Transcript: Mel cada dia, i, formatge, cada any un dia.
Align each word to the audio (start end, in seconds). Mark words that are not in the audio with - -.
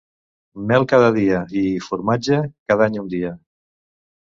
Mel 0.71 0.85
cada 0.93 1.09
dia, 1.17 1.43
i, 1.61 1.63
formatge, 1.89 2.41
cada 2.73 2.91
any 2.91 3.01
un 3.05 3.15
dia. 3.15 3.35